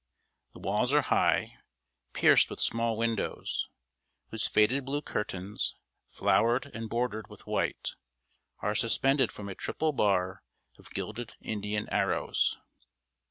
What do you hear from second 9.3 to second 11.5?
from a triple bar of gilded